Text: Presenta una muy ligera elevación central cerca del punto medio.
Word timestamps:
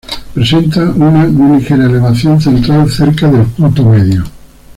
Presenta 0.33 0.81
una 0.95 1.27
muy 1.27 1.59
ligera 1.59 1.85
elevación 1.85 2.41
central 2.41 2.89
cerca 2.89 3.29
del 3.29 3.45
punto 3.45 3.83
medio. 3.85 4.23